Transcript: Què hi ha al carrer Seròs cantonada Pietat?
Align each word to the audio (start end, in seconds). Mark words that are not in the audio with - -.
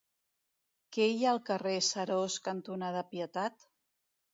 Què 0.97 1.07
hi 1.11 1.21
ha 1.25 1.29
al 1.33 1.41
carrer 1.51 1.75
Seròs 1.91 2.41
cantonada 2.51 3.09
Pietat? 3.15 3.73